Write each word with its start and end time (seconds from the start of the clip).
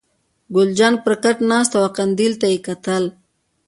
ګل 0.55 0.69
جانه 0.77 0.99
پر 1.03 1.13
کټ 1.23 1.37
ناسته 1.49 1.75
وه 1.77 1.83
او 1.89 1.93
قندیل 1.97 2.33
ته 2.41 2.45
یې 2.51 2.57
کتل. 2.67 3.03